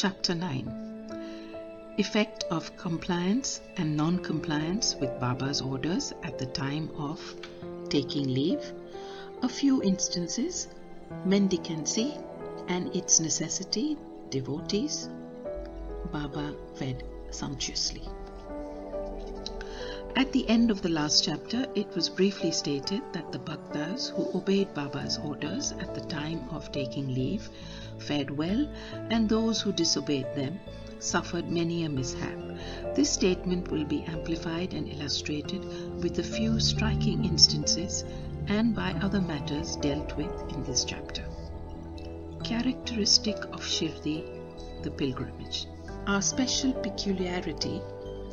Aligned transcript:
Chapter 0.00 0.32
9 0.32 1.96
Effect 1.98 2.44
of 2.52 2.76
compliance 2.76 3.60
and 3.78 3.96
non 3.96 4.20
compliance 4.20 4.94
with 4.94 5.18
Baba's 5.18 5.60
orders 5.60 6.12
at 6.22 6.38
the 6.38 6.46
time 6.46 6.88
of 6.96 7.20
taking 7.88 8.32
leave, 8.32 8.72
a 9.42 9.48
few 9.48 9.82
instances, 9.82 10.68
mendicancy 11.26 12.16
and 12.68 12.94
its 12.94 13.18
necessity, 13.18 13.98
devotees. 14.30 15.08
Baba 16.12 16.54
fed 16.76 17.02
sumptuously. 17.32 18.04
At 20.14 20.30
the 20.32 20.48
end 20.48 20.70
of 20.70 20.80
the 20.80 20.90
last 20.90 21.24
chapter, 21.24 21.66
it 21.74 21.92
was 21.96 22.08
briefly 22.08 22.52
stated 22.52 23.02
that 23.12 23.32
the 23.32 23.40
Bhaktas 23.40 24.10
who 24.10 24.30
obeyed 24.38 24.72
Baba's 24.74 25.18
orders 25.18 25.72
at 25.72 25.92
the 25.92 26.02
time 26.02 26.48
of 26.50 26.70
taking 26.70 27.12
leave 27.12 27.50
fared 27.98 28.30
well, 28.30 28.68
and 29.10 29.28
those 29.28 29.60
who 29.60 29.72
disobeyed 29.72 30.34
them 30.34 30.58
suffered 30.98 31.48
many 31.48 31.84
a 31.84 31.88
mishap. 31.88 32.38
This 32.94 33.10
statement 33.10 33.70
will 33.70 33.84
be 33.84 34.02
amplified 34.04 34.74
and 34.74 34.88
illustrated 34.88 35.64
with 36.02 36.18
a 36.18 36.22
few 36.22 36.58
striking 36.58 37.24
instances 37.24 38.04
and 38.48 38.74
by 38.74 38.92
other 39.02 39.20
matters 39.20 39.76
dealt 39.76 40.16
with 40.16 40.32
in 40.52 40.64
this 40.64 40.84
chapter. 40.84 41.24
Characteristic 42.42 43.36
of 43.52 43.60
Shirdi, 43.60 44.24
the 44.82 44.90
pilgrimage. 44.90 45.66
Our 46.06 46.22
special 46.22 46.72
peculiarity 46.72 47.82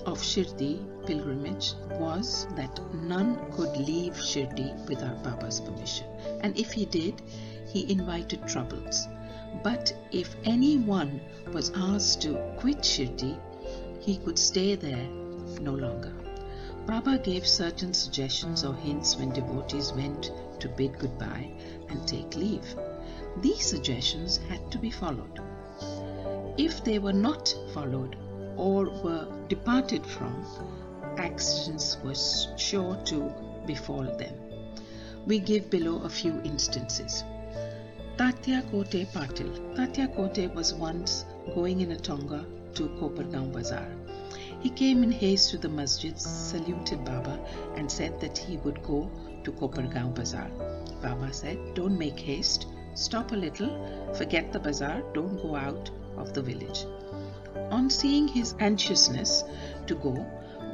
of 0.05 0.19
Shirdi 0.19 0.79
pilgrimage 1.05 1.73
was 1.99 2.47
that 2.55 2.79
none 2.93 3.51
could 3.51 3.75
leave 3.77 4.13
Shirdi 4.13 4.73
without 4.87 5.23
Baba's 5.23 5.59
permission, 5.59 6.07
and 6.41 6.57
if 6.57 6.71
he 6.71 6.85
did, 6.85 7.21
he 7.67 7.91
invited 7.91 8.47
troubles. 8.47 9.07
But 9.63 9.93
if 10.11 10.35
anyone 10.43 11.21
was 11.51 11.71
asked 11.75 12.21
to 12.21 12.35
quit 12.57 12.83
Shirdi, 12.83 13.37
he 13.99 14.17
could 14.17 14.37
stay 14.37 14.75
there 14.75 15.07
no 15.61 15.73
longer. 15.73 16.13
Baba 16.85 17.17
gave 17.17 17.47
certain 17.47 17.93
suggestions 17.93 18.63
or 18.63 18.75
hints 18.75 19.17
when 19.17 19.31
devotees 19.31 19.91
went 19.93 20.31
to 20.59 20.69
bid 20.69 20.99
goodbye 20.99 21.51
and 21.89 22.07
take 22.07 22.35
leave. 22.35 22.75
These 23.41 23.65
suggestions 23.65 24.37
had 24.49 24.71
to 24.71 24.77
be 24.77 24.91
followed. 24.91 25.39
If 26.57 26.83
they 26.83 26.99
were 26.99 27.13
not 27.13 27.53
followed 27.73 28.15
or 28.55 28.85
were 29.03 29.27
departed 29.49 30.05
from, 30.05 30.45
accidents 31.17 31.97
were 32.03 32.15
sure 32.57 32.95
to 33.05 33.33
befall 33.65 34.03
them. 34.03 34.35
We 35.25 35.39
give 35.39 35.69
below 35.69 36.03
a 36.03 36.09
few 36.09 36.39
instances. 36.43 37.23
Tatya 38.17 38.61
Kote 38.71 39.05
Patil. 39.11 39.75
Tatya 39.75 40.07
Kote 40.15 40.55
was 40.55 40.73
once 40.73 41.25
going 41.53 41.81
in 41.81 41.91
a 41.91 41.97
tonga 41.97 42.45
to 42.73 42.87
Kopargaon 42.97 43.51
Bazaar. 43.51 43.89
He 44.61 44.69
came 44.69 45.03
in 45.03 45.11
haste 45.11 45.51
to 45.51 45.57
the 45.57 45.67
masjid, 45.67 46.17
saluted 46.17 47.03
Baba, 47.03 47.37
and 47.75 47.91
said 47.91 48.21
that 48.21 48.37
he 48.37 48.55
would 48.57 48.81
go 48.83 49.11
to 49.43 49.51
Kopargaon 49.51 50.15
Bazaar. 50.15 50.49
Baba 51.01 51.33
said, 51.33 51.57
Don't 51.73 51.97
make 51.97 52.17
haste, 52.17 52.67
stop 52.93 53.33
a 53.33 53.35
little, 53.35 54.13
forget 54.13 54.53
the 54.53 54.59
bazaar, 54.59 55.03
don't 55.13 55.35
go 55.41 55.57
out 55.57 55.91
of 56.15 56.33
the 56.33 56.41
village. 56.41 56.85
On 57.69 57.89
seeing 57.89 58.29
his 58.29 58.55
anxiousness 58.59 59.43
to 59.87 59.95
go, 59.95 60.25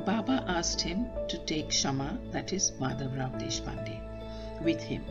Baba 0.05 0.45
asked 0.47 0.81
him 0.81 1.07
to 1.27 1.39
take 1.39 1.71
Shama, 1.71 2.19
that 2.31 2.53
is 2.53 2.73
Madhav 2.79 3.17
Rao 3.17 3.29
Deshpande, 3.39 3.99
with 4.63 4.79
him. 4.79 5.03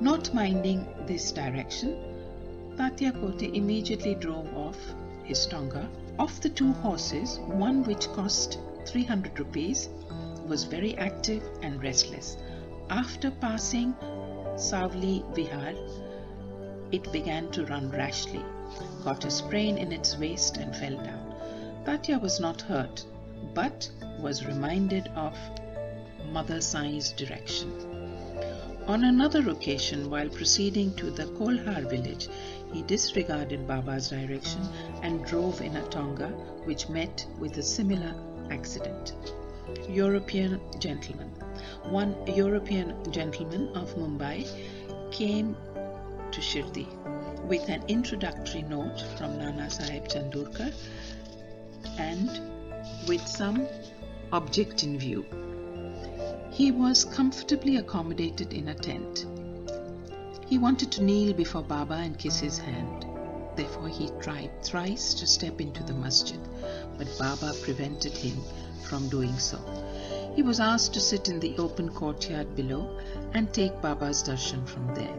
Not 0.00 0.32
minding 0.32 0.86
this 1.06 1.30
direction, 1.30 1.94
Tatya 2.76 3.12
Kote 3.12 3.42
immediately 3.42 4.14
drove 4.14 4.48
off 4.56 4.78
his 5.24 5.44
tonga. 5.46 5.90
Of 6.18 6.40
the 6.40 6.48
two 6.48 6.72
horses, 6.72 7.38
one 7.40 7.84
which 7.84 8.08
cost 8.12 8.58
300 8.86 9.38
rupees 9.38 9.90
was 10.46 10.64
very 10.64 10.96
active 10.96 11.42
and 11.62 11.82
restless. 11.82 12.38
After 12.88 13.30
passing 13.30 13.94
Savul 14.54 15.22
Vihir, 15.34 15.76
it 16.92 17.12
began 17.12 17.50
to 17.50 17.66
run 17.66 17.90
rashly, 17.90 18.44
got 19.04 19.26
a 19.26 19.30
sprain 19.30 19.76
in 19.76 19.92
its 19.92 20.16
waist, 20.16 20.56
and 20.56 20.74
fell 20.74 20.96
down. 20.96 21.34
Tatya 21.84 22.18
was 22.18 22.40
not 22.40 22.62
hurt, 22.62 23.04
but 23.52 23.90
was 24.18 24.46
reminded 24.46 25.08
of 25.08 25.36
Mother 26.32 26.62
Sai's 26.62 27.12
direction. 27.12 27.89
On 28.90 29.04
another 29.04 29.48
occasion, 29.50 30.10
while 30.10 30.28
proceeding 30.28 30.92
to 30.96 31.12
the 31.12 31.26
Kolhar 31.38 31.88
village, 31.88 32.28
he 32.72 32.82
disregarded 32.82 33.64
Baba's 33.64 34.08
direction 34.10 34.62
and 35.04 35.24
drove 35.24 35.60
in 35.60 35.76
a 35.76 35.88
tonga 35.90 36.30
which 36.64 36.88
met 36.88 37.24
with 37.38 37.56
a 37.58 37.62
similar 37.62 38.12
accident. 38.50 39.14
European 39.88 40.60
gentleman. 40.80 41.28
One 41.84 42.16
European 42.26 42.96
gentleman 43.12 43.68
of 43.76 43.94
Mumbai 43.94 44.48
came 45.12 45.56
to 46.32 46.40
Shirdi 46.40 46.88
with 47.46 47.68
an 47.68 47.84
introductory 47.86 48.62
note 48.62 49.04
from 49.16 49.38
Nana 49.38 49.70
Sahib 49.70 50.08
Chandorkar 50.08 50.74
and 51.96 52.28
with 53.06 53.24
some 53.24 53.68
object 54.32 54.82
in 54.82 54.98
view. 54.98 55.49
He 56.60 56.70
was 56.70 57.06
comfortably 57.06 57.76
accommodated 57.76 58.52
in 58.52 58.68
a 58.68 58.74
tent. 58.74 59.24
He 60.46 60.58
wanted 60.58 60.92
to 60.92 61.02
kneel 61.02 61.32
before 61.32 61.62
Baba 61.62 61.94
and 61.94 62.18
kiss 62.18 62.38
his 62.38 62.58
hand. 62.58 63.06
Therefore, 63.56 63.88
he 63.88 64.10
tried 64.20 64.62
thrice 64.62 65.14
to 65.14 65.26
step 65.26 65.58
into 65.62 65.82
the 65.82 65.94
masjid, 65.94 66.38
but 66.98 67.08
Baba 67.18 67.54
prevented 67.62 68.12
him 68.12 68.36
from 68.82 69.08
doing 69.08 69.38
so. 69.38 69.58
He 70.36 70.42
was 70.42 70.60
asked 70.60 70.92
to 70.92 71.00
sit 71.00 71.30
in 71.30 71.40
the 71.40 71.56
open 71.56 71.88
courtyard 71.88 72.54
below 72.54 73.00
and 73.32 73.50
take 73.54 73.80
Baba's 73.80 74.22
darshan 74.22 74.66
from 74.66 74.94
there. 74.94 75.18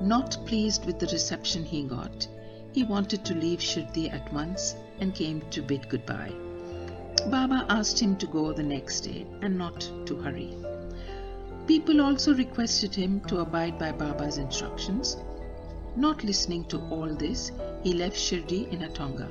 Not 0.00 0.38
pleased 0.46 0.86
with 0.86 1.00
the 1.00 1.08
reception 1.08 1.64
he 1.64 1.82
got, 1.82 2.28
he 2.70 2.84
wanted 2.84 3.24
to 3.24 3.34
leave 3.34 3.58
Shirdi 3.58 4.08
at 4.12 4.32
once 4.32 4.76
and 5.00 5.12
came 5.12 5.40
to 5.50 5.62
bid 5.62 5.88
goodbye. 5.88 6.43
Baba 7.26 7.64
asked 7.68 7.98
him 7.98 8.16
to 8.16 8.26
go 8.26 8.52
the 8.52 8.62
next 8.62 9.00
day 9.00 9.26
and 9.40 9.56
not 9.56 9.88
to 10.06 10.16
hurry. 10.16 10.56
People 11.66 12.02
also 12.02 12.34
requested 12.34 12.94
him 12.94 13.20
to 13.28 13.40
abide 13.40 13.78
by 13.78 13.92
Baba's 13.92 14.36
instructions. 14.36 15.16
Not 15.96 16.22
listening 16.24 16.64
to 16.66 16.78
all 16.90 17.14
this, 17.14 17.52
he 17.82 17.94
left 17.94 18.16
Shirdi 18.16 18.70
in 18.72 18.82
a 18.82 18.88
tonga. 18.88 19.28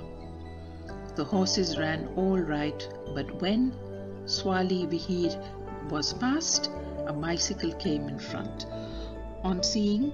The 1.16 1.24
horses 1.24 1.78
ran 1.78 2.08
all 2.16 2.40
right, 2.40 2.88
but 3.14 3.42
when 3.42 3.72
Savul 4.26 4.88
Vihir 4.90 5.90
was 5.90 6.14
passed, 6.14 6.72
a 7.06 7.14
bicycle 7.14 7.74
came 7.74 8.08
in 8.08 8.18
front. 8.18 8.66
On 9.44 9.62
seeing 9.62 10.12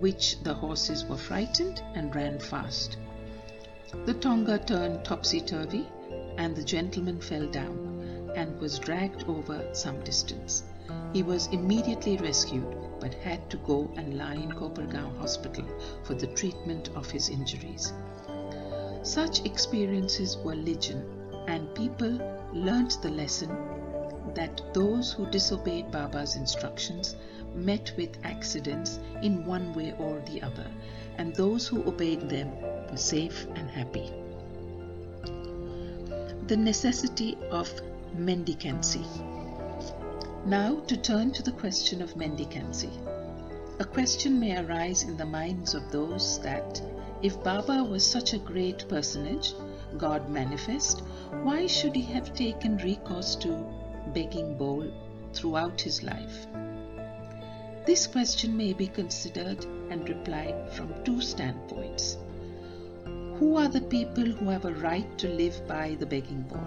which, 0.00 0.42
the 0.42 0.54
horses 0.54 1.04
were 1.04 1.16
frightened 1.16 1.82
and 1.94 2.14
ran 2.14 2.40
fast. 2.40 2.96
The 4.04 4.14
tonga 4.14 4.58
turned 4.58 5.04
topsy 5.04 5.40
turvy, 5.40 5.86
and 6.38 6.54
the 6.54 6.64
gentleman 6.64 7.20
fell 7.20 7.46
down 7.46 8.32
and 8.36 8.60
was 8.60 8.78
dragged 8.78 9.24
over 9.28 9.66
some 9.72 10.02
distance. 10.04 10.64
He 11.12 11.22
was 11.22 11.46
immediately 11.48 12.16
rescued 12.18 12.76
but 13.00 13.14
had 13.14 13.48
to 13.50 13.56
go 13.58 13.90
and 13.96 14.16
lie 14.16 14.34
in 14.34 14.52
Kopargaon 14.52 15.16
Hospital 15.18 15.64
for 16.04 16.14
the 16.14 16.26
treatment 16.28 16.90
of 16.94 17.10
his 17.10 17.28
injuries. 17.28 17.92
Such 19.02 19.44
experiences 19.44 20.36
were 20.38 20.54
legion, 20.54 21.04
and 21.46 21.74
people 21.74 22.20
learnt 22.52 23.00
the 23.02 23.10
lesson 23.10 23.50
that 24.34 24.60
those 24.74 25.12
who 25.12 25.30
disobeyed 25.30 25.90
Baba's 25.90 26.36
instructions 26.36 27.16
met 27.54 27.92
with 27.96 28.18
accidents 28.24 28.98
in 29.22 29.46
one 29.46 29.72
way 29.74 29.94
or 29.98 30.20
the 30.26 30.42
other, 30.42 30.70
and 31.16 31.34
those 31.34 31.66
who 31.66 31.86
obeyed 31.86 32.28
them 32.28 32.50
were 32.90 32.96
safe 32.96 33.46
and 33.54 33.70
happy 33.70 34.12
the 36.46 36.56
necessity 36.56 37.36
of 37.50 37.68
mendicancy. 38.16 39.04
Now, 40.46 40.76
to 40.86 40.96
turn 40.96 41.32
to 41.32 41.42
the 41.42 41.50
question 41.50 42.00
of 42.00 42.16
mendicancy. 42.16 42.90
A 43.80 43.84
question 43.84 44.38
may 44.38 44.56
arise 44.56 45.02
in 45.02 45.16
the 45.16 45.26
minds 45.26 45.74
of 45.74 45.90
those 45.90 46.38
that 46.42 46.80
if 47.20 47.42
Baba 47.42 47.82
was 47.82 48.06
such 48.06 48.32
a 48.32 48.38
great 48.38 48.88
personage, 48.88 49.54
God 49.98 50.30
manifest, 50.30 51.00
why 51.42 51.66
should 51.66 51.96
he 51.96 52.02
have 52.12 52.32
taken 52.32 52.76
recourse 52.76 53.34
to 53.36 53.66
begging 54.14 54.56
bowl 54.56 54.86
throughout 55.32 55.80
his 55.80 56.04
life? 56.04 56.46
This 57.86 58.06
question 58.06 58.56
may 58.56 58.72
be 58.72 58.86
considered 58.86 59.64
and 59.90 60.08
replied 60.08 60.70
from 60.70 60.94
two 61.02 61.20
standpoints. 61.20 62.18
Who 63.38 63.56
are 63.58 63.68
the 63.68 63.82
people 63.82 64.24
who 64.24 64.48
have 64.48 64.64
a 64.64 64.72
right 64.72 65.18
to 65.18 65.28
live 65.28 65.60
by 65.68 65.94
the 66.00 66.06
begging 66.06 66.40
bowl? 66.42 66.64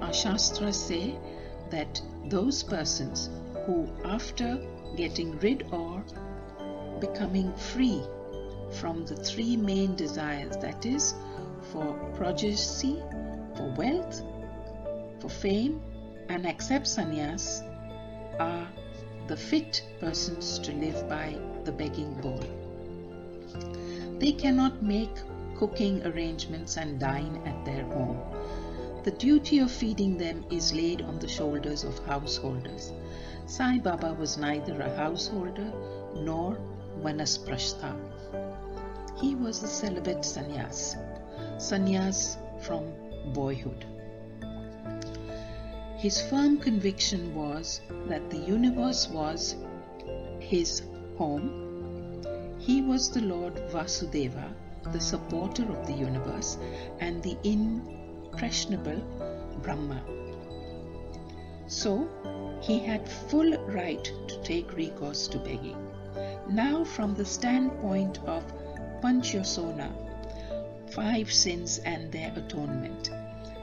Our 0.00 0.12
Shastras 0.12 0.76
say 0.76 1.16
that 1.70 2.02
those 2.26 2.64
persons 2.64 3.30
who, 3.64 3.88
after 4.04 4.60
getting 4.96 5.38
rid 5.38 5.64
or 5.70 6.04
becoming 6.98 7.54
free 7.54 8.02
from 8.80 9.06
the 9.06 9.14
three 9.14 9.56
main 9.56 9.94
desires 9.94 10.56
that 10.56 10.84
is, 10.84 11.14
for 11.70 11.94
progeny, 12.16 12.56
for 13.56 13.72
wealth, 13.76 14.22
for 15.20 15.28
fame, 15.28 15.80
and 16.28 16.46
accept 16.46 16.86
sannyas 16.86 17.62
are 18.40 18.66
the 19.28 19.36
fit 19.36 19.84
persons 20.00 20.58
to 20.58 20.72
live 20.72 21.08
by 21.08 21.38
the 21.62 21.70
begging 21.70 22.12
bowl. 22.14 22.42
They 24.18 24.32
cannot 24.32 24.82
make 24.82 25.16
cooking 25.62 26.04
arrangements 26.04 26.76
and 26.76 26.98
dine 26.98 27.40
at 27.46 27.64
their 27.64 27.84
home. 27.84 28.18
The 29.04 29.12
duty 29.12 29.60
of 29.60 29.70
feeding 29.70 30.18
them 30.18 30.44
is 30.50 30.72
laid 30.72 31.02
on 31.02 31.20
the 31.20 31.28
shoulders 31.28 31.84
of 31.84 32.04
householders. 32.04 32.92
Sai 33.46 33.78
Baba 33.78 34.12
was 34.12 34.36
neither 34.36 34.80
a 34.80 34.96
householder 34.96 35.72
nor 36.16 36.58
vanaprastha. 37.00 37.92
He 39.20 39.36
was 39.36 39.62
a 39.62 39.68
celibate 39.68 40.24
sannyas, 40.24 40.96
sannyas 41.58 42.38
from 42.60 42.92
boyhood. 43.32 43.84
His 45.96 46.20
firm 46.22 46.58
conviction 46.58 47.36
was 47.36 47.80
that 48.08 48.30
the 48.30 48.42
universe 48.56 49.08
was 49.08 49.54
his 50.40 50.82
home. 51.16 51.46
He 52.58 52.82
was 52.82 53.12
the 53.12 53.20
Lord 53.20 53.54
Vasudeva, 53.70 54.52
the 54.90 55.00
supporter 55.00 55.64
of 55.64 55.86
the 55.86 55.92
universe, 55.92 56.58
and 57.00 57.22
the 57.22 57.36
impressionable 57.44 59.00
Brahma. 59.62 60.02
So, 61.66 62.08
he 62.60 62.78
had 62.78 63.08
full 63.08 63.56
right 63.66 64.04
to 64.04 64.42
take 64.42 64.76
recourse 64.76 65.28
to 65.28 65.38
begging. 65.38 65.76
Now, 66.48 66.84
from 66.84 67.14
the 67.14 67.24
standpoint 67.24 68.18
of 68.26 68.44
Panchayasona, 69.00 69.90
five 70.90 71.32
sins 71.32 71.78
and 71.78 72.12
their 72.12 72.32
atonement, 72.36 73.10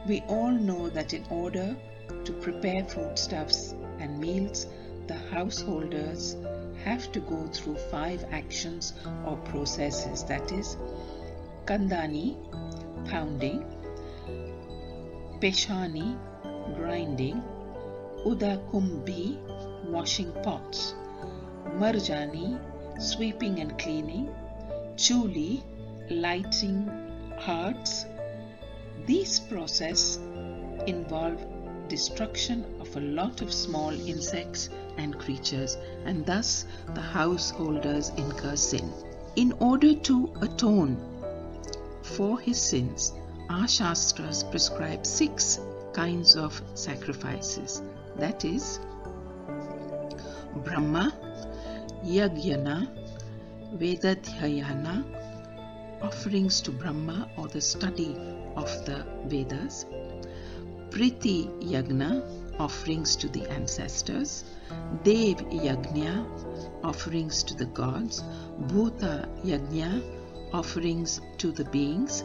we 0.07 0.21
all 0.27 0.51
know 0.51 0.89
that 0.89 1.13
in 1.13 1.25
order 1.29 1.75
to 2.23 2.33
prepare 2.33 2.83
foodstuffs 2.83 3.75
and 3.99 4.19
meals, 4.19 4.65
the 5.07 5.17
householders 5.31 6.35
have 6.83 7.11
to 7.11 7.19
go 7.19 7.47
through 7.47 7.75
five 7.91 8.25
actions 8.31 8.93
or 9.25 9.37
processes 9.37 10.23
that 10.23 10.51
is, 10.51 10.77
kandani, 11.69 12.35
pounding, 13.07 13.59
peshani, 15.39 16.17
grinding, 16.75 17.43
udakumbhi, 18.25 19.37
washing 19.95 20.31
pots, 20.41 20.95
marjani, 21.81 22.47
sweeping 22.99 23.59
and 23.59 23.77
cleaning, 23.77 24.33
chuli, 24.95 25.61
lighting 26.09 26.89
hearts. 27.37 28.07
These 29.05 29.39
processes 29.41 30.17
involve 30.87 31.37
destruction 31.87 32.65
of 32.79 32.95
a 32.95 32.99
lot 32.99 33.43
of 33.43 33.53
small 33.53 33.91
insects 33.91 34.69
and 34.97 35.19
creatures, 35.19 35.77
and 36.05 36.25
thus 36.25 36.65
the 36.95 37.01
householders 37.01 38.09
incur 38.17 38.55
sin. 38.55 38.91
In 39.35 39.51
order 39.59 39.93
to 39.93 40.33
atone 40.41 40.97
for 42.09 42.39
his 42.39 42.59
sins, 42.59 43.13
our 43.49 43.67
Shastras 43.67 44.43
prescribe 44.43 45.05
six 45.05 45.59
kinds 45.93 46.35
of 46.35 46.61
sacrifices. 46.73 47.81
That 48.15 48.45
is, 48.45 48.79
Brahma, 50.65 51.13
Yagyana, 52.03 52.87
Vedadhyayana, 53.77 55.03
offerings 56.01 56.61
to 56.61 56.71
Brahma 56.71 57.29
or 57.37 57.47
the 57.47 57.61
study 57.61 58.15
of 58.55 58.69
the 58.85 59.05
Vedas, 59.25 59.85
Pitri 60.89 61.47
Yagna, 61.61 62.23
offerings 62.59 63.15
to 63.17 63.29
the 63.29 63.49
ancestors, 63.51 64.43
Dev 65.03 65.37
Yagna, 65.51 66.25
offerings 66.83 67.43
to 67.43 67.53
the 67.55 67.65
gods, 67.65 68.23
Bhuta 68.67 69.27
Yagna, 69.45 70.01
offerings 70.53 71.21
to 71.37 71.51
the 71.51 71.65
beings, 71.65 72.23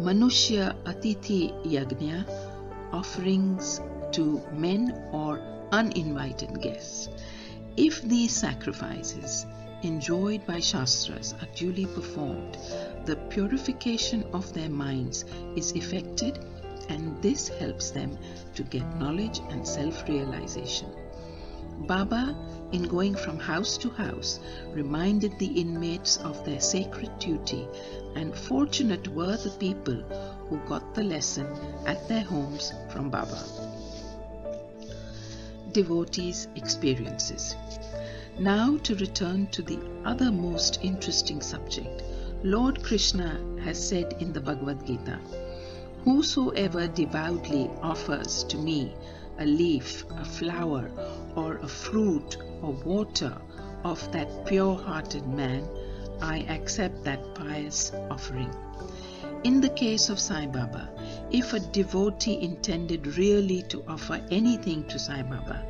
Manushya 0.00 0.74
Atithi 0.84 1.52
Yagna, 1.64 2.26
offerings 2.92 3.80
to 4.12 4.42
men 4.52 4.92
or 5.12 5.40
uninvited 5.72 6.60
guests. 6.60 7.08
If 7.76 8.02
these 8.02 8.34
sacrifices, 8.36 9.46
enjoyed 9.82 10.46
by 10.46 10.60
Shastras, 10.60 11.34
are 11.40 11.48
duly 11.54 11.86
performed, 11.86 12.58
the 13.04 13.16
purification 13.30 14.24
of 14.32 14.52
their 14.52 14.70
minds 14.70 15.24
is 15.56 15.72
effected 15.72 16.38
and 16.88 17.20
this 17.22 17.48
helps 17.48 17.90
them 17.90 18.16
to 18.54 18.62
get 18.62 18.98
knowledge 18.98 19.40
and 19.50 19.66
self 19.66 20.08
realization. 20.08 20.88
Baba, 21.86 22.34
in 22.72 22.82
going 22.82 23.14
from 23.14 23.38
house 23.38 23.76
to 23.78 23.90
house, 23.90 24.40
reminded 24.72 25.38
the 25.38 25.60
inmates 25.60 26.16
of 26.18 26.44
their 26.44 26.60
sacred 26.60 27.18
duty, 27.18 27.66
and 28.14 28.34
fortunate 28.34 29.06
were 29.08 29.36
the 29.36 29.50
people 29.58 29.94
who 30.48 30.58
got 30.68 30.94
the 30.94 31.02
lesson 31.02 31.46
at 31.86 32.08
their 32.08 32.24
homes 32.24 32.72
from 32.90 33.10
Baba. 33.10 33.42
Devotees' 35.72 36.48
experiences. 36.56 37.54
Now, 38.38 38.76
to 38.78 38.94
return 38.96 39.46
to 39.48 39.62
the 39.62 39.78
other 40.04 40.30
most 40.30 40.78
interesting 40.82 41.40
subject, 41.40 42.02
Lord 42.42 42.82
Krishna 42.82 43.40
has 43.64 43.88
said 43.88 44.16
in 44.20 44.32
the 44.32 44.40
Bhagavad 44.40 44.86
Gita 44.86 45.18
Whosoever 46.04 46.86
devoutly 46.86 47.68
offers 47.82 48.44
to 48.44 48.56
me 48.56 48.94
a 49.38 49.44
leaf, 49.44 50.04
a 50.10 50.24
flower, 50.24 50.88
or 51.34 51.56
a 51.56 51.66
fruit 51.66 52.36
or 52.66 52.72
water 52.84 53.32
of 53.84 54.10
that 54.10 54.44
pure 54.44 54.76
hearted 54.76 55.26
man, 55.28 55.68
I 56.20 56.38
accept 56.48 57.04
that 57.04 57.34
pious 57.36 57.92
offering. 58.10 58.52
In 59.44 59.60
the 59.60 59.68
case 59.68 60.08
of 60.08 60.18
Sai 60.18 60.46
Baba, 60.46 60.88
if 61.30 61.52
a 61.52 61.60
devotee 61.60 62.40
intended 62.42 63.16
really 63.16 63.62
to 63.68 63.84
offer 63.86 64.20
anything 64.32 64.82
to 64.88 64.98
Sai 64.98 65.22
Baba, 65.22 65.64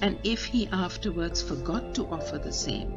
and 0.00 0.18
if 0.24 0.46
he 0.46 0.68
afterwards 0.68 1.42
forgot 1.42 1.94
to 1.96 2.06
offer 2.06 2.38
the 2.38 2.52
same, 2.52 2.94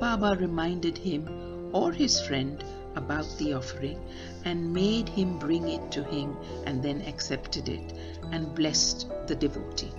Baba 0.00 0.34
reminded 0.40 0.96
him 0.96 1.28
or 1.74 1.92
his 1.92 2.18
friend 2.20 2.64
about 2.94 3.26
the 3.36 3.52
offering 3.52 4.00
and 4.46 4.72
made 4.72 5.08
him 5.10 5.38
bring 5.38 5.68
it 5.68 5.92
to 5.92 6.02
him 6.04 6.34
and 6.64 6.82
then 6.82 7.02
accepted 7.02 7.68
it 7.68 7.92
and 8.32 8.54
blessed 8.54 9.06
the 9.26 9.34
devotee. 9.34 9.92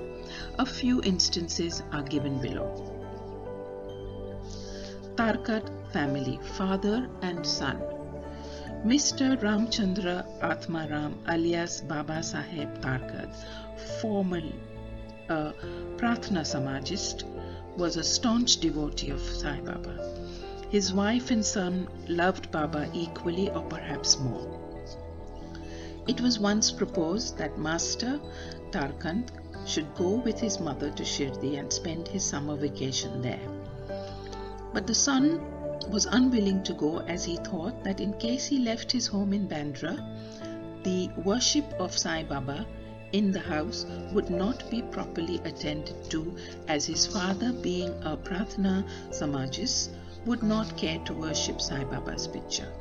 A 0.59 0.65
few 0.65 1.01
instances 1.03 1.83
are 1.91 2.03
given 2.03 2.39
below. 2.39 2.93
Tarkhad 5.15 5.69
family, 5.91 6.39
father 6.57 7.09
and 7.21 7.45
son. 7.45 7.81
Mr. 8.85 9.35
Ramchandra 9.41 10.25
Atmaram 10.41 11.15
alias 11.27 11.81
Baba 11.81 12.19
Saheb 12.19 12.79
Tarkhad, 12.81 13.35
formerly 14.01 14.55
a 15.29 15.33
uh, 15.33 15.53
Prathna 15.97 16.43
Samajist, 16.45 17.23
was 17.75 17.97
a 17.97 18.03
staunch 18.03 18.59
devotee 18.59 19.09
of 19.09 19.19
Sai 19.19 19.59
Baba. 19.61 19.97
His 20.69 20.93
wife 20.93 21.31
and 21.31 21.45
son 21.45 21.87
loved 22.07 22.51
Baba 22.51 22.89
equally 22.93 23.49
or 23.49 23.63
perhaps 23.63 24.19
more. 24.19 24.47
It 26.07 26.21
was 26.21 26.39
once 26.39 26.71
proposed 26.71 27.37
that 27.37 27.57
Master 27.57 28.19
Tarkhad 28.71 29.31
should 29.67 29.93
go 29.95 30.09
with 30.09 30.39
his 30.39 30.59
mother 30.59 30.89
to 30.91 31.03
Shirdi 31.03 31.59
and 31.59 31.71
spend 31.71 32.07
his 32.07 32.23
summer 32.23 32.55
vacation 32.55 33.21
there. 33.21 33.47
But 34.73 34.87
the 34.87 34.95
son 34.95 35.41
was 35.89 36.05
unwilling 36.05 36.63
to 36.63 36.73
go 36.73 36.99
as 36.99 37.23
he 37.23 37.37
thought 37.37 37.83
that 37.83 37.99
in 37.99 38.13
case 38.13 38.45
he 38.45 38.59
left 38.59 38.91
his 38.91 39.07
home 39.07 39.33
in 39.33 39.47
Bandra, 39.47 39.95
the 40.83 41.09
worship 41.23 41.65
of 41.79 41.97
Sai 41.97 42.23
Baba 42.23 42.65
in 43.11 43.31
the 43.31 43.39
house 43.39 43.85
would 44.13 44.29
not 44.29 44.69
be 44.69 44.81
properly 44.81 45.41
attended 45.45 46.09
to 46.11 46.35
as 46.67 46.85
his 46.85 47.05
father 47.05 47.53
being 47.53 47.89
a 48.03 48.17
Prathna 48.17 48.85
Samajis 49.09 49.89
would 50.25 50.43
not 50.43 50.75
care 50.77 50.99
to 51.05 51.13
worship 51.13 51.61
Sai 51.61 51.83
Baba's 51.85 52.27
picture. 52.27 52.71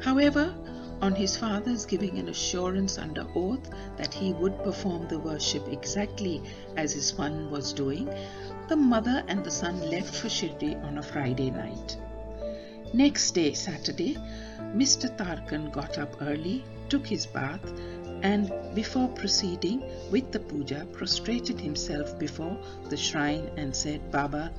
However, 0.00 0.54
on 1.02 1.16
his 1.16 1.36
father's 1.36 1.84
giving 1.84 2.16
an 2.18 2.28
assurance 2.28 2.96
under 2.96 3.26
oath 3.34 3.68
that 3.96 4.14
he 4.14 4.32
would 4.34 4.56
perform 4.62 5.08
the 5.08 5.18
worship 5.18 5.66
exactly 5.68 6.40
as 6.76 6.92
his 6.92 7.08
son 7.08 7.50
was 7.50 7.72
doing, 7.72 8.08
the 8.68 8.76
mother 8.76 9.24
and 9.26 9.44
the 9.44 9.50
son 9.50 9.80
left 9.90 10.14
for 10.14 10.28
Shirdi 10.28 10.76
on 10.84 10.98
a 10.98 11.02
Friday 11.02 11.50
night. 11.50 11.96
Next 12.94 13.32
day, 13.32 13.52
Saturday, 13.52 14.16
Mr. 14.76 15.14
Tarkhad 15.16 15.72
got 15.72 15.98
up 15.98 16.22
early, 16.22 16.64
took 16.88 17.06
his 17.06 17.26
bath, 17.26 17.72
and 18.22 18.52
before 18.72 19.08
proceeding 19.08 19.82
with 20.12 20.30
the 20.30 20.38
puja 20.38 20.86
prostrated 20.92 21.58
himself 21.60 22.16
before 22.18 22.56
the 22.88 22.96
shrine 22.96 23.50
and 23.56 23.74
said 23.74 24.12
baba 24.12 24.52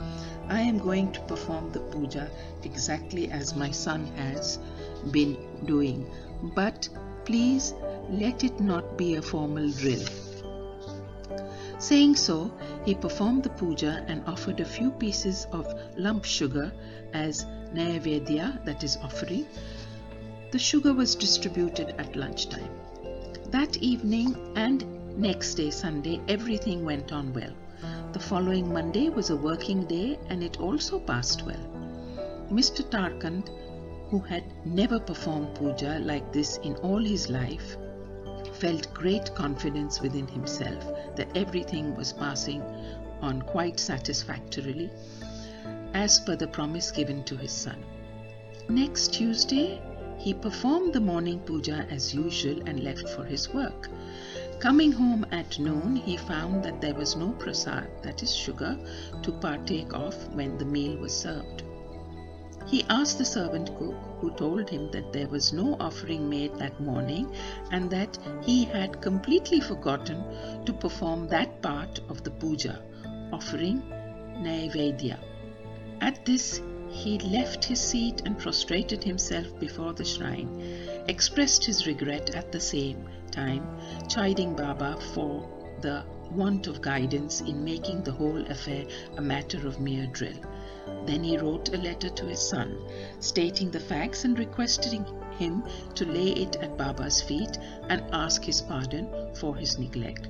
i 0.50 0.60
am 0.60 0.78
going 0.78 1.10
to 1.14 1.22
perform 1.22 1.72
the 1.72 1.80
puja 1.80 2.30
exactly 2.64 3.32
as 3.32 3.56
my 3.56 3.72
son 3.72 4.06
has 4.18 4.60
been 5.12 5.38
doing 5.66 6.06
but 6.56 6.90
please 7.26 7.74
let 8.10 8.44
it 8.44 8.60
not 8.60 8.98
be 8.98 9.16
a 9.16 9.22
formal 9.22 9.70
drill 9.72 10.06
Saying 11.84 12.16
so, 12.16 12.50
he 12.86 12.96
performed 12.96 13.44
the 13.44 13.50
puja 13.50 14.06
and 14.08 14.24
offered 14.26 14.62
a 14.62 14.66
few 14.66 14.90
pieces 14.90 15.48
of 15.52 15.68
lump 15.98 16.24
sugar 16.24 16.72
as 17.12 17.46
naivedya, 17.74 18.64
that 18.64 18.86
is 18.86 18.96
offering. 19.04 19.46
The 20.52 20.60
sugar 20.60 20.94
was 20.94 21.14
distributed 21.14 21.94
at 21.98 22.16
lunchtime. 22.16 22.70
That 23.50 23.76
evening 23.76 24.54
and 24.56 24.86
next 25.18 25.56
day, 25.56 25.72
Sunday, 25.72 26.22
everything 26.30 26.86
went 26.86 27.12
on 27.12 27.34
well. 27.34 27.52
The 28.14 28.20
following 28.20 28.72
Monday 28.72 29.10
was 29.10 29.30
a 29.30 29.36
working 29.36 29.84
day 29.84 30.18
and 30.30 30.42
it 30.42 30.62
also 30.62 31.00
passed 31.00 31.44
well. 31.46 31.68
Mr. 32.50 32.82
Tarkhad, 32.90 33.50
who 34.14 34.20
had 34.20 34.44
never 34.64 35.00
performed 35.00 35.56
puja 35.56 35.98
like 35.98 36.32
this 36.32 36.58
in 36.58 36.76
all 36.88 37.04
his 37.04 37.32
life, 37.32 37.78
felt 38.60 38.94
great 38.94 39.34
confidence 39.34 40.02
within 40.02 40.28
himself 40.28 40.84
that 41.16 41.36
everything 41.36 41.96
was 41.96 42.14
passing 42.14 42.62
on 43.22 43.42
quite 43.42 43.80
satisfactorily 43.80 44.92
as 45.96 46.20
per 46.20 46.36
the 46.36 46.46
promise 46.46 46.92
given 46.92 47.24
to 47.24 47.36
his 47.36 47.52
son. 47.52 47.84
Next 48.70 49.14
Tuesday, 49.14 49.82
he 50.20 50.36
performed 50.36 50.94
the 50.94 51.02
morning 51.02 51.40
puja 51.40 51.88
as 51.90 52.14
usual 52.14 52.62
and 52.68 52.84
left 52.84 53.10
for 53.10 53.24
his 53.24 53.52
work. 53.52 53.90
Coming 54.60 54.92
home 54.92 55.26
at 55.32 55.58
noon, 55.58 55.96
he 55.96 56.18
found 56.18 56.62
that 56.64 56.82
there 56.82 56.94
was 56.94 57.16
no 57.16 57.32
prasad, 57.32 57.90
that 58.04 58.22
is 58.22 58.36
sugar, 58.36 58.78
to 59.24 59.32
partake 59.32 59.92
of 59.92 60.14
when 60.36 60.60
the 60.60 60.66
meal 60.66 60.98
was 60.98 61.18
served. 61.18 61.64
He 62.66 62.86
asked 62.90 63.18
the 63.18 63.26
servant 63.26 63.76
cook, 63.78 63.96
who 64.20 64.32
told 64.32 64.70
him 64.70 64.90
that 64.92 65.12
there 65.12 65.28
was 65.28 65.52
no 65.52 65.76
offering 65.80 66.30
made 66.30 66.56
that 66.60 66.80
morning 66.80 67.30
and 67.72 67.90
that 67.92 68.18
he 68.42 68.64
had 68.64 69.02
completely 69.02 69.60
forgotten 69.60 70.24
to 70.66 70.72
perform 70.72 71.28
that 71.28 71.62
part 71.62 72.00
of 72.08 72.24
the 72.24 72.32
puja, 72.32 72.82
offering 73.34 73.84
Naivedya. 74.42 75.20
At 76.00 76.26
this, 76.26 76.62
he 76.90 77.20
left 77.20 77.66
his 77.66 77.82
seat 77.82 78.22
and 78.26 78.38
prostrated 78.38 79.04
himself 79.04 79.48
before 79.60 79.94
the 79.94 80.06
shrine, 80.06 80.50
expressed 81.08 81.66
his 81.66 81.86
regret 81.86 82.30
at 82.34 82.52
the 82.52 82.60
same 82.60 83.10
time, 83.32 83.68
chiding 84.08 84.56
Baba 84.56 84.98
for 85.14 85.50
the 85.82 86.04
want 86.32 86.68
of 86.68 86.82
guidance 86.82 87.42
in 87.42 87.64
making 87.64 88.04
the 88.04 88.12
whole 88.12 88.46
affair 88.50 88.86
a 89.18 89.22
matter 89.22 89.68
of 89.68 89.80
mere 89.80 90.08
drill. 90.08 90.38
Then 91.06 91.24
he 91.24 91.38
wrote 91.38 91.74
a 91.74 91.78
letter 91.78 92.10
to 92.10 92.26
his 92.26 92.40
son, 92.40 92.78
stating 93.20 93.72
the 93.72 93.80
facts 93.80 94.26
and 94.26 94.38
requesting 94.38 95.06
him 95.38 95.64
to 95.96 96.06
lay 96.06 96.32
it 96.32 96.56
at 96.58 96.78
Baba's 96.78 97.22
feet 97.22 97.58
and 97.90 98.04
ask 98.12 98.44
his 98.44 98.62
pardon 98.62 99.08
for 99.36 99.56
his 99.56 99.78
neglect. 99.80 100.28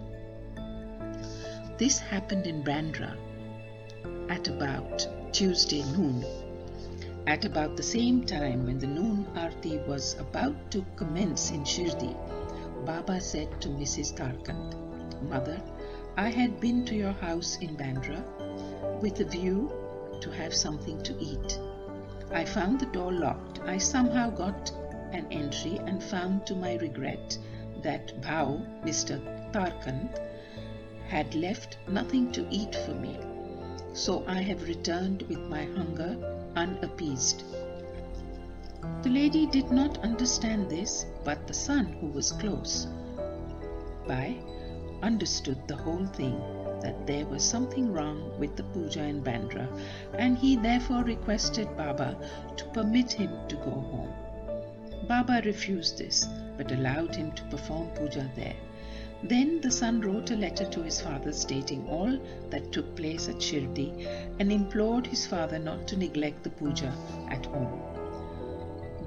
This 1.77 1.97
happened 1.97 2.47
in 2.47 2.63
Bandra 2.63 3.15
at 4.29 4.47
about 4.47 5.07
Tuesday 5.31 5.83
noon. 5.97 6.23
At 7.25 7.45
about 7.45 7.77
the 7.77 7.83
same 7.83 8.25
time 8.25 8.65
when 8.65 8.79
the 8.79 8.87
noon 8.87 9.25
arti 9.35 9.77
was 9.87 10.15
about 10.19 10.71
to 10.71 10.85
commence 10.95 11.51
in 11.51 11.63
Shirdi, 11.63 12.15
Baba 12.85 13.19
said 13.21 13.61
to 13.61 13.69
Mrs. 13.69 14.13
Tarkhad, 14.13 14.75
Mother, 15.23 15.61
I 16.17 16.29
had 16.29 16.59
been 16.59 16.85
to 16.85 16.95
your 16.95 17.13
house 17.13 17.57
in 17.57 17.75
Bandra 17.75 18.21
with 19.01 19.19
a 19.19 19.25
view 19.25 19.71
to 20.21 20.31
have 20.31 20.53
something 20.53 21.01
to 21.03 21.17
eat. 21.19 21.59
I 22.31 22.45
found 22.45 22.79
the 22.79 22.87
door 22.87 23.11
locked. 23.11 23.59
I 23.65 23.77
somehow 23.77 24.29
got 24.29 24.71
an 25.11 25.27
entry 25.31 25.77
and 25.77 26.03
found 26.03 26.47
to 26.47 26.55
my 26.55 26.75
regret 26.75 27.37
that 27.81 28.19
Bhau, 28.21 28.65
Mr. 28.83 29.19
Tarkhad, 29.51 30.19
had 31.07 31.35
left 31.35 31.77
nothing 31.87 32.31
to 32.31 32.47
eat 32.49 32.75
for 32.75 32.93
me. 32.93 33.19
So 33.93 34.23
I 34.27 34.41
have 34.41 34.67
returned 34.67 35.21
with 35.23 35.39
my 35.39 35.65
hunger 35.65 36.17
unappeased. 36.55 37.43
The 39.03 39.09
lady 39.09 39.45
did 39.45 39.71
not 39.71 39.99
understand 39.99 40.69
this, 40.69 41.05
but 41.23 41.47
the 41.47 41.53
son, 41.53 41.85
who 42.01 42.07
was 42.07 42.31
close 42.31 42.87
by, 44.07 44.37
understood 45.01 45.67
the 45.67 45.75
whole 45.75 46.05
thing 46.05 46.41
that 46.83 47.07
there 47.07 47.25
was 47.25 47.43
something 47.43 47.91
wrong 47.91 48.31
with 48.37 48.55
the 48.55 48.63
puja 48.63 49.03
in 49.03 49.23
Bandra, 49.23 49.67
and 50.19 50.37
he 50.37 50.55
therefore 50.55 51.03
requested 51.03 51.75
Baba 51.75 52.15
to 52.57 52.65
permit 52.65 53.11
him 53.11 53.31
to 53.47 53.55
go 53.55 53.71
home. 53.71 54.13
Baba 55.07 55.41
refused 55.43 55.97
this, 55.97 56.27
but 56.57 56.71
allowed 56.71 57.15
him 57.15 57.31
to 57.31 57.43
perform 57.45 57.89
puja 57.95 58.29
there. 58.35 58.55
Then 59.23 59.61
the 59.61 59.71
son 59.71 60.01
wrote 60.01 60.31
a 60.31 60.35
letter 60.35 60.65
to 60.65 60.83
his 60.83 60.99
father 60.99 61.31
stating 61.31 61.87
all 61.87 62.19
that 62.49 62.73
took 62.73 62.93
place 62.95 63.29
at 63.29 63.37
Shirdi 63.37 64.05
and 64.39 64.51
implored 64.51 65.07
his 65.07 65.25
father 65.25 65.59
not 65.59 65.87
to 65.87 65.97
neglect 65.97 66.43
the 66.43 66.49
puja 66.49 66.93
at 67.29 67.45
home. 67.45 67.79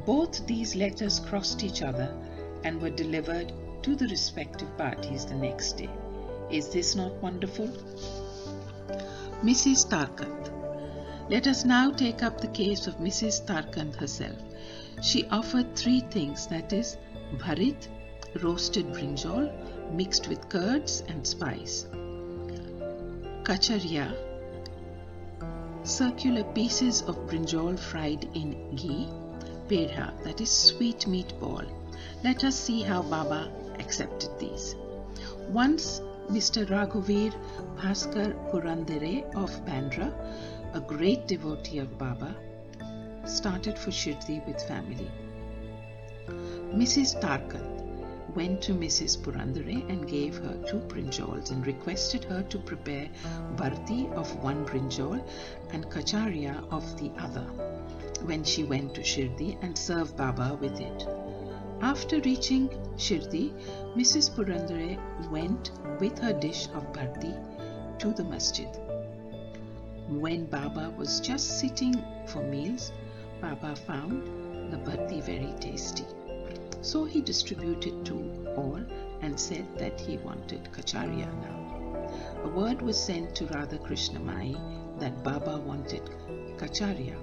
Both 0.07 0.47
these 0.47 0.75
letters 0.75 1.21
crossed 1.21 1.63
each 1.63 1.83
other 1.83 2.17
and 2.65 2.81
were 2.81 2.91
delivered 2.91 3.53
to 3.83 3.95
the 3.95 4.09
respective 4.09 4.75
parties 4.79 5.27
the 5.27 5.35
next 5.35 5.75
day. 5.75 5.91
Is 6.51 6.69
this 6.69 6.95
not 6.95 7.13
wonderful? 7.23 7.69
Mrs. 9.43 9.89
Tarkhad. 9.89 10.51
Let 11.29 11.47
us 11.47 11.65
now 11.65 11.91
take 11.91 12.23
up 12.23 12.41
the 12.41 12.49
case 12.49 12.87
of 12.87 12.99
Mrs. 12.99 13.45
Tarkhad 13.45 13.97
herself. 13.97 14.37
She 15.03 15.27
offered 15.27 15.75
three 15.75 16.01
things 16.01 16.47
that 16.47 16.73
is, 16.73 16.97
bharit, 17.39 17.89
roasted 18.43 18.87
brinjal, 18.93 19.51
mixed 19.93 20.29
with 20.29 20.49
curds 20.49 21.03
and 21.09 21.27
spice, 21.27 21.87
kacharia, 23.43 24.15
circular 25.83 26.45
pieces 26.55 27.03
of 27.03 27.17
brinjal 27.27 27.79
fried 27.79 28.29
in 28.35 28.75
ghee, 28.77 29.09
pedha, 29.69 30.13
that 30.23 30.41
is 30.41 30.51
sweet 30.51 31.07
meat 31.07 31.39
ball. 31.41 31.65
Let 32.23 32.45
us 32.45 32.55
see 32.57 32.83
how 32.83 33.03
Baba 33.03 33.51
accepted 33.79 34.31
these. 34.39 34.77
Once 35.51 36.01
Mr. 36.31 36.69
Raghuveer 36.69 37.33
Bhaskar 37.77 38.35
Purandare 38.51 39.25
of 39.37 39.65
Bandra, 39.65 40.13
a 40.75 40.81
great 40.81 41.29
devotee 41.29 41.79
of 41.79 41.97
Baba, 41.99 42.35
started 43.25 43.79
for 43.79 43.93
Shirdi 43.93 44.45
with 44.45 44.61
family. 44.63 45.09
Mrs. 46.75 47.21
Tarkhad 47.21 48.35
went 48.35 48.61
to 48.63 48.73
Mrs. 48.73 49.17
Purandare 49.23 49.89
and 49.89 50.09
gave 50.09 50.37
her 50.39 50.59
two 50.69 50.81
brinjals 50.89 51.53
and 51.53 51.65
requested 51.65 52.25
her 52.25 52.43
to 52.43 52.59
prepare 52.59 53.09
barti 53.55 54.13
of 54.15 54.43
one 54.43 54.67
brinjal 54.67 55.25
and 55.71 55.89
kacharia 55.91 56.57
of 56.73 56.99
the 56.99 57.13
other 57.19 57.47
when 58.25 58.43
she 58.43 58.65
went 58.65 58.95
to 58.95 59.03
Shirdi 59.03 59.57
and 59.63 59.79
serve 59.79 60.17
Baba 60.17 60.59
with 60.61 60.81
it. 60.81 61.26
After 61.83 62.21
reaching 62.21 62.69
Shirdi, 62.97 63.53
Mrs. 63.95 64.31
Purandare 64.35 64.99
went 65.31 65.73
with 66.01 66.19
her 66.19 66.33
dish 66.33 66.69
of 66.75 66.91
bharti 66.93 67.35
to 67.99 68.13
the 68.13 68.25
masjid. 68.25 68.69
When 70.09 70.47
Baba 70.47 70.93
was 70.97 71.21
just 71.21 71.61
sitting 71.61 72.03
for 72.27 72.43
meals, 72.43 72.93
Baba 73.43 73.77
found 73.77 74.27
the 74.73 74.79
bharti 74.79 75.23
very 75.23 75.53
tasty. 75.61 76.07
So 76.81 77.05
he 77.05 77.21
distributed 77.21 78.07
to 78.07 78.55
all 78.57 78.81
and 79.21 79.39
said 79.39 79.67
that 79.77 80.01
he 80.01 80.17
wanted 80.19 80.73
kacharia 80.73 81.29
now. 81.43 82.11
A 82.45 82.49
word 82.49 82.81
was 82.81 82.99
sent 82.99 83.35
to 83.37 83.47
Radha 83.47 83.79
Krishna 83.79 84.21
Mai 84.21 84.55
that 84.99 85.23
Baba 85.23 85.59
wanted 85.59 86.03
kacharia. 86.57 87.17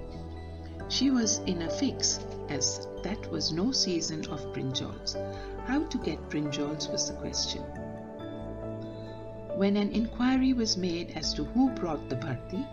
She 0.88 1.10
was 1.10 1.38
in 1.46 1.62
a 1.62 1.70
fix 1.70 2.20
as 2.48 2.86
that 3.02 3.30
was 3.30 3.52
no 3.52 3.72
season 3.72 4.26
of 4.26 4.52
brinjals. 4.52 5.16
How 5.66 5.84
to 5.84 5.98
get 5.98 6.28
brinjals 6.28 6.92
was 6.92 7.08
the 7.08 7.14
question. 7.14 7.62
When 9.56 9.76
an 9.76 9.92
inquiry 9.92 10.52
was 10.52 10.76
made 10.76 11.12
as 11.16 11.32
to 11.34 11.44
who 11.44 11.70
brought 11.70 12.08
the 12.08 12.16
bharti, 12.16 12.66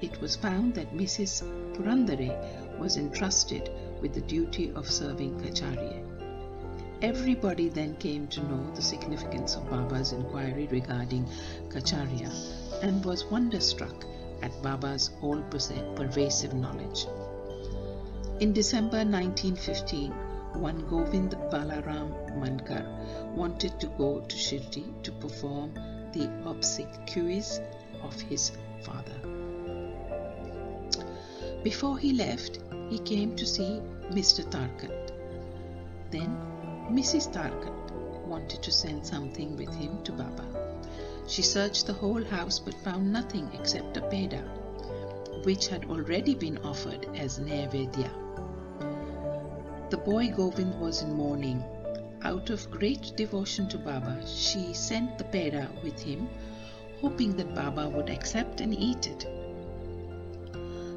it 0.00 0.20
was 0.20 0.36
found 0.36 0.74
that 0.74 0.92
Mrs. 0.92 1.42
Purandare 1.74 2.78
was 2.78 2.96
entrusted 2.96 3.70
with 4.00 4.14
the 4.14 4.20
duty 4.22 4.72
of 4.74 4.90
serving 4.90 5.40
kacharia. 5.40 6.02
Everybody 7.02 7.68
then 7.68 7.96
came 7.96 8.26
to 8.28 8.42
know 8.42 8.70
the 8.74 8.82
significance 8.82 9.54
of 9.54 9.68
Baba's 9.70 10.12
inquiry 10.12 10.66
regarding 10.70 11.26
kacharia 11.68 12.32
and 12.82 13.04
was 13.04 13.26
wonderstruck 13.26 14.04
at 14.42 14.62
Baba's 14.62 15.10
all 15.22 15.40
pervasive 15.42 16.54
knowledge. 16.54 17.06
In 18.44 18.52
December 18.52 18.98
1915, 18.98 20.12
one 20.60 20.86
Govind 20.86 21.30
Balaram 21.50 22.10
Mankar 22.38 22.84
wanted 23.34 23.80
to 23.80 23.86
go 23.96 24.20
to 24.20 24.36
Shirdi 24.36 24.84
to 25.02 25.12
perform 25.12 25.72
the 26.12 26.28
obsequies 26.44 27.60
of 28.02 28.20
his 28.20 28.52
father. 28.82 29.18
Before 31.62 31.96
he 31.96 32.12
left, 32.12 32.58
he 32.90 32.98
came 32.98 33.34
to 33.34 33.46
see 33.46 33.80
Mr. 34.10 34.44
Tarkhad. 34.50 35.12
Then 36.10 36.36
Mrs. 36.90 37.32
Tarkhad 37.32 38.26
wanted 38.26 38.62
to 38.62 38.70
send 38.70 39.06
something 39.06 39.56
with 39.56 39.72
him 39.72 40.02
to 40.02 40.12
Baba. 40.12 40.44
She 41.26 41.40
searched 41.40 41.86
the 41.86 41.94
whole 41.94 42.22
house 42.22 42.58
but 42.58 42.74
found 42.74 43.10
nothing 43.10 43.48
except 43.54 43.96
a 43.96 44.02
peda, 44.02 44.44
which 45.46 45.68
had 45.68 45.86
already 45.86 46.34
been 46.34 46.58
offered 46.58 47.08
as 47.16 47.38
Naivedya. 47.38 48.23
The 49.90 49.98
boy 49.98 50.28
Govind 50.30 50.80
was 50.80 51.02
in 51.02 51.12
mourning. 51.12 51.62
Out 52.22 52.48
of 52.48 52.70
great 52.70 53.12
devotion 53.16 53.68
to 53.68 53.78
Baba, 53.78 54.18
she 54.26 54.72
sent 54.72 55.18
the 55.18 55.24
peda 55.24 55.68
with 55.82 56.00
him, 56.00 56.28
hoping 57.02 57.36
that 57.36 57.54
Baba 57.54 57.90
would 57.90 58.08
accept 58.08 58.62
and 58.62 58.74
eat 58.74 59.06
it. 59.06 59.26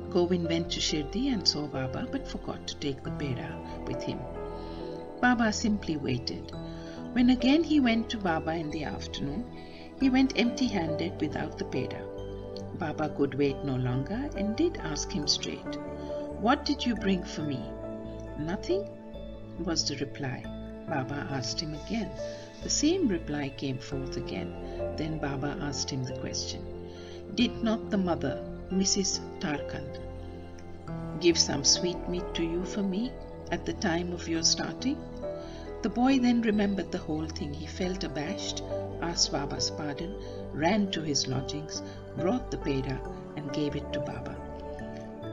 Govind 0.10 0.48
went 0.48 0.72
to 0.72 0.80
Shirdi 0.80 1.34
and 1.34 1.46
saw 1.46 1.68
Baba 1.68 2.08
but 2.10 2.28
forgot 2.28 2.66
to 2.68 2.78
take 2.78 3.04
the 3.04 3.12
peda 3.12 3.52
with 3.86 4.02
him. 4.02 4.20
Baba 5.20 5.52
simply 5.52 5.98
waited. 5.98 6.54
When 7.12 7.30
again 7.30 7.66
he 7.66 7.82
went 7.82 8.10
to 8.12 8.18
Baba 8.18 8.54
in 8.54 8.72
the 8.72 8.86
afternoon, 8.86 9.46
he 10.00 10.10
went 10.10 10.40
empty 10.40 10.68
handed 10.68 11.20
without 11.20 11.58
the 11.58 11.66
peda. 11.66 12.02
Baba 12.80 13.10
could 13.10 13.34
wait 13.34 13.64
no 13.66 13.76
longer 13.76 14.30
and 14.38 14.56
did 14.56 14.78
ask 14.78 15.12
him 15.12 15.28
straight, 15.28 15.76
What 16.40 16.64
did 16.64 16.86
you 16.86 16.96
bring 16.96 17.24
for 17.24 17.42
me? 17.42 17.62
Nothing, 18.40 18.88
was 19.64 19.88
the 19.88 19.96
reply. 19.98 20.44
Baba 20.88 21.28
asked 21.32 21.60
him 21.60 21.74
again. 21.74 22.10
The 22.64 22.70
same 22.70 23.08
reply 23.08 23.50
came 23.50 23.78
forth 23.78 24.18
again. 24.18 24.54
Then 24.96 25.20
Baba 25.20 25.58
asked 25.62 25.90
him 25.90 26.04
the 26.04 26.18
question 26.18 26.66
Did 27.36 27.64
not 27.64 27.90
the 27.90 27.98
mother, 27.98 28.44
Mrs. 28.72 29.20
Tarkhad, 29.40 30.00
give 31.20 31.38
some 31.38 31.64
sweetmeat 31.64 32.34
to 32.36 32.44
you 32.44 32.64
for 32.66 32.84
me 32.84 33.12
at 33.52 33.66
the 33.66 33.74
time 33.74 34.14
of 34.14 34.28
your 34.28 34.44
starting? 34.44 34.98
The 35.82 35.90
boy 35.90 36.20
then 36.20 36.42
remembered 36.42 36.92
the 36.92 36.98
whole 36.98 37.28
thing. 37.28 37.54
He 37.54 37.66
felt 37.66 38.04
abashed, 38.04 38.64
asked 39.02 39.32
Baba's 39.32 39.70
pardon, 39.72 40.16
ran 40.52 40.92
to 40.92 41.02
his 41.02 41.28
lodgings, 41.28 41.82
brought 42.18 42.52
the 42.52 42.58
peda, 42.58 43.00
and 43.36 43.54
gave 43.54 43.76
it 43.76 43.94
to 43.94 44.00
Baba. 44.00 44.36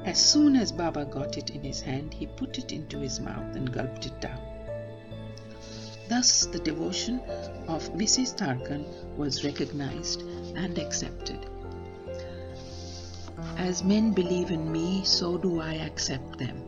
As 0.05 0.19
soon 0.19 0.55
as 0.55 0.71
Baba 0.71 1.07
got 1.07 1.39
it 1.39 1.51
in 1.51 1.63
his 1.63 1.81
hand, 1.81 2.13
he 2.13 2.27
put 2.27 2.59
it 2.59 2.73
into 2.73 2.99
his 2.99 3.21
mouth 3.21 3.57
and 3.57 3.73
gulped 3.73 4.05
it 4.05 4.21
down. 4.21 4.41
Thus, 6.11 6.45
the 6.45 6.59
devotion 6.59 7.21
of 7.69 7.91
Mrs. 7.95 8.37
Tarkhad 8.37 8.85
was 9.17 9.45
recognized 9.45 10.21
and 10.55 10.79
accepted. 10.79 11.47
As 13.57 13.83
men 13.83 14.13
believe 14.13 14.51
in 14.51 14.71
me, 14.71 15.03
so 15.05 15.39
do 15.39 15.61
I 15.61 15.75
accept 15.75 16.39
them, 16.39 16.63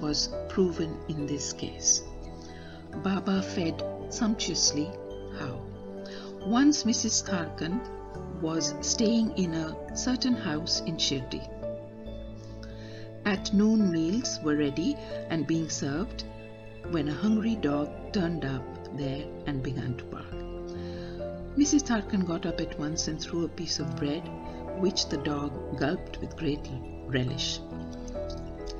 was 0.00 0.30
proven 0.48 0.96
in 1.08 1.26
this 1.26 1.52
case. 1.52 2.02
Baba 3.02 3.42
fed 3.42 3.82
sumptuously. 4.08 4.90
How? 5.38 5.60
Once 6.46 6.84
Mrs. 6.84 7.28
Tarkhad 7.28 7.78
was 8.40 8.74
staying 8.80 9.36
in 9.36 9.52
a 9.52 9.96
certain 9.96 10.34
house 10.34 10.80
in 10.80 10.96
Shirdi. 10.96 11.46
At 13.34 13.52
noon, 13.52 13.90
meals 13.90 14.38
were 14.44 14.54
ready 14.54 14.96
and 15.28 15.44
being 15.44 15.68
served 15.68 16.22
when 16.92 17.08
a 17.08 17.12
hungry 17.12 17.56
dog 17.56 17.90
turned 18.12 18.44
up 18.44 18.96
there 18.96 19.24
and 19.46 19.60
began 19.60 19.96
to 19.96 20.04
bark. 20.04 20.30
Mrs. 21.58 21.82
Tarkhad 21.82 22.28
got 22.28 22.46
up 22.46 22.60
at 22.60 22.78
once 22.78 23.08
and 23.08 23.20
threw 23.20 23.44
a 23.44 23.48
piece 23.48 23.80
of 23.80 23.96
bread, 23.96 24.22
which 24.78 25.08
the 25.08 25.16
dog 25.16 25.80
gulped 25.80 26.20
with 26.20 26.36
great 26.36 26.70
relish. 27.08 27.58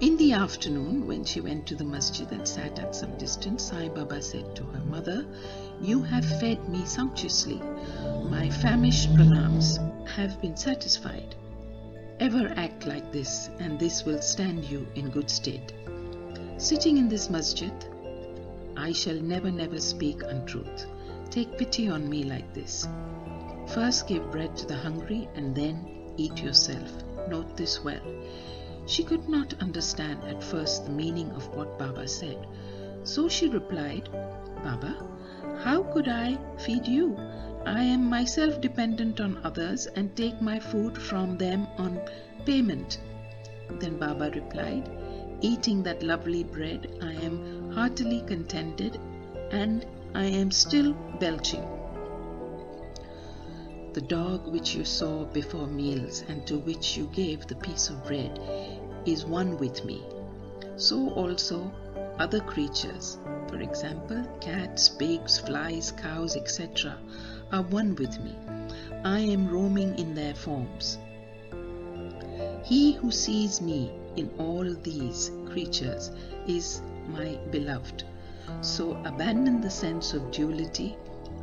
In 0.01 0.17
the 0.19 0.35
afternoon, 0.35 1.09
when 1.09 1.25
she 1.25 1.41
went 1.41 1.67
to 1.67 1.75
the 1.75 1.85
masjid 1.85 2.31
and 2.31 2.47
sat 2.47 2.79
at 2.79 2.95
some 2.95 3.19
distance, 3.19 3.65
Sai 3.65 3.89
Baba 3.89 4.23
said 4.23 4.55
to 4.55 4.63
her 4.67 4.85
mother, 4.85 5.27
You 5.81 6.01
have 6.03 6.25
fed 6.39 6.69
me 6.69 6.85
sumptuously. 6.87 7.61
My 8.31 8.51
famished 8.51 9.13
pranams 9.15 9.79
have 10.07 10.41
been 10.41 10.57
satisfied. 10.57 11.35
Ever 12.21 12.53
act 12.57 12.87
like 12.87 13.11
this, 13.11 13.51
and 13.59 13.79
this 13.79 14.05
will 14.05 14.23
stand 14.23 14.65
you 14.65 14.87
in 14.95 15.11
good 15.11 15.29
stead. 15.29 15.73
Sitting 16.59 16.97
in 16.97 17.09
this 17.09 17.29
masjid, 17.29 17.73
I 18.77 18.93
shall 18.93 19.21
never, 19.21 19.51
never 19.51 19.81
speak 19.81 20.23
untruth. 20.23 20.87
Take 21.31 21.59
pity 21.59 21.89
on 21.89 22.09
me 22.09 22.23
like 22.23 22.55
this. 22.55 22.87
First 23.67 24.07
give 24.07 24.31
bread 24.31 24.57
to 24.59 24.67
the 24.67 24.77
hungry, 24.77 25.29
and 25.35 25.57
then 25.57 26.13
eat 26.17 26.41
yourself. 26.41 26.89
Note 27.29 27.57
this 27.57 27.83
well. 27.83 28.03
She 28.87 29.03
could 29.03 29.29
not 29.29 29.55
understand 29.61 30.23
at 30.25 30.43
first 30.43 30.85
the 30.85 30.93
meaning 30.93 31.33
of 31.33 31.49
what 31.57 31.79
Baba 31.79 32.07
said. 32.07 32.47
So 33.03 33.29
she 33.29 33.49
replied, 33.49 34.09
Baba, 34.63 34.97
how 35.65 35.83
could 35.83 36.07
I 36.09 36.39
feed 36.59 36.87
you? 36.87 37.17
I 37.67 37.83
am 37.83 38.09
myself 38.11 38.61
dependent 38.61 39.21
on 39.21 39.39
others 39.43 39.87
and 39.87 40.15
take 40.15 40.41
my 40.43 40.61
food 40.61 41.01
from 41.01 41.39
them 41.39 41.67
on 41.79 42.01
payment. 42.45 43.01
Then 43.71 43.99
Baba 43.99 44.31
replied, 44.35 44.91
Eating 45.41 45.83
that 45.85 46.03
lovely 46.03 46.45
bread, 46.45 46.99
I 47.03 47.13
am 47.13 47.73
heartily 47.73 48.23
contented 48.27 49.01
and 49.51 49.87
I 50.15 50.25
am 50.25 50.51
still 50.51 50.93
belching. 51.19 51.65
The 53.95 54.03
dog 54.03 54.47
which 54.47 54.75
you 54.75 54.85
saw 54.85 55.25
before 55.25 55.67
meals 55.67 56.23
and 56.29 56.47
to 56.47 56.59
which 56.59 56.97
you 56.97 57.07
gave 57.15 57.47
the 57.47 57.57
piece 57.57 57.89
of 57.89 58.05
bread 58.05 58.39
is 59.07 59.25
one 59.25 59.57
with 59.57 59.85
me. 59.85 60.05
So 60.77 61.11
also 61.11 61.73
other 62.19 62.41
creatures, 62.41 63.19
for 63.49 63.61
example, 63.61 64.25
cats, 64.41 64.89
pigs, 64.89 65.39
flies, 65.39 65.93
cows, 65.93 66.37
etc., 66.37 66.99
are 67.55 67.63
one 67.63 67.95
with 67.95 68.19
me. 68.19 68.35
I 69.05 69.21
am 69.21 69.49
roaming 69.49 69.97
in 69.97 70.13
their 70.13 70.35
forms. 70.35 70.99
He 72.65 72.95
who 72.95 73.13
sees 73.13 73.61
me 73.61 73.93
in 74.17 74.29
all 74.39 74.65
these 74.83 75.31
creatures 75.47 76.11
is 76.49 76.83
my 77.07 77.39
beloved. 77.53 78.03
So 78.61 79.01
abandon 79.05 79.61
the 79.61 79.71
sense 79.71 80.15
of 80.15 80.33
duality 80.33 80.97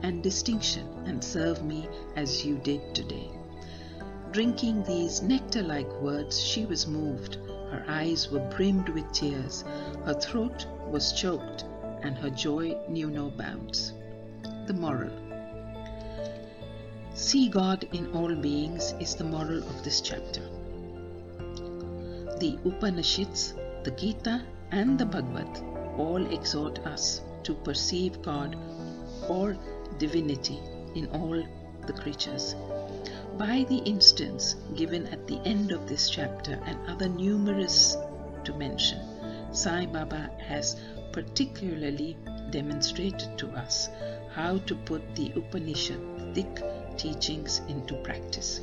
and 0.04 0.22
distinction 0.22 0.86
and 1.06 1.24
serve 1.24 1.64
me 1.64 1.88
as 2.18 2.46
you 2.46 2.58
did 2.58 2.94
today. 2.94 3.32
Drinking 4.32 4.84
these 4.84 5.22
nectar 5.22 5.64
like 5.64 6.02
words, 6.02 6.44
she 6.44 6.66
was 6.66 6.88
moved. 6.88 7.36
Her 7.70 7.86
eyes 7.88 8.30
were 8.30 8.50
brimmed 8.54 8.90
with 8.90 9.10
tears, 9.14 9.64
her 10.04 10.16
throat 10.16 10.66
was 10.90 11.14
choked, 11.14 11.64
and 12.02 12.18
her 12.18 12.30
joy 12.30 12.78
knew 12.90 13.10
no 13.10 13.30
bounds. 13.30 13.94
The 14.68 14.74
moral 14.74 15.31
See 17.14 17.50
God 17.50 17.86
in 17.92 18.12
all 18.14 18.34
beings 18.34 18.94
is 19.00 19.16
the 19.16 19.26
moral 19.26 19.58
of 19.58 19.84
this 19.84 20.00
chapter. 20.00 20.42
The 22.40 22.58
Upanishads, 22.64 23.54
the 23.84 23.92
Gita, 23.92 24.42
and 24.72 24.98
the 24.98 25.06
Bhagavad 25.06 25.62
all 25.98 26.26
exhort 26.32 26.80
us 26.88 27.22
to 27.44 27.54
perceive 27.54 28.22
God 28.22 28.56
or 29.28 29.58
divinity 29.98 30.60
in 30.96 31.08
all 31.08 31.44
the 31.86 31.94
creatures. 31.94 32.56
By 33.38 33.66
the 33.68 33.80
instance 33.80 34.56
given 34.76 35.08
at 35.08 35.28
the 35.28 35.40
end 35.46 35.72
of 35.72 35.90
this 35.90 36.10
chapter 36.10 36.62
and 36.66 36.80
other 36.90 37.10
numerous 37.10 37.98
to 38.46 38.54
mention, 38.54 39.00
Sai 39.52 39.86
Baba 39.86 40.30
has 40.40 40.78
particularly 41.12 42.18
demonstrated 42.52 43.38
to 43.38 43.50
us 43.50 43.90
how 44.34 44.60
to 44.60 44.76
put 44.76 45.16
the 45.16 45.30
Upanishadic 45.32 46.81
teachings 46.98 47.62
into 47.68 47.96
practice. 47.96 48.62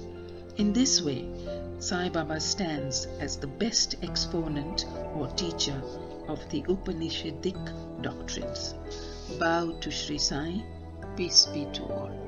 In 0.57 0.73
this 0.73 1.03
way, 1.03 1.29
Sai 1.79 2.09
Baba 2.09 2.41
stands 2.41 3.07
as 3.21 3.37
the 3.37 3.47
best 3.47 3.95
exponent 4.03 4.87
or 5.15 5.29
teacher 5.29 5.81
of 6.27 6.41
the 6.51 6.63
Upanishadic 6.63 8.03
doctrines. 8.03 8.75
Bow 9.39 9.73
to 9.81 9.91
Sri 9.91 10.19
Sai, 10.19 10.63
peace 11.17 11.47
be 11.47 11.67
to 11.75 11.85
all. 11.85 12.28